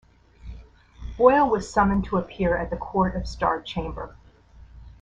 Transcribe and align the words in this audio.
Boyle 1.15 1.47
was 1.47 1.69
summoned 1.71 2.05
to 2.05 2.17
appear 2.17 2.57
at 2.57 2.71
the 2.71 2.75
Court 2.75 3.15
of 3.15 3.27
Star 3.27 3.61
Chamber. 3.61 4.15